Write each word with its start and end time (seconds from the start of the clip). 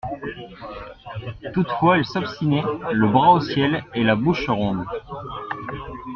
Toutefois 1.53 1.99
il 1.99 2.05
s'obstinait, 2.05 2.63
le 2.91 3.07
bras 3.07 3.33
au 3.33 3.39
ciel, 3.39 3.83
et 3.93 4.03
la 4.03 4.15
bouche 4.15 4.49
ronde. 4.49 4.83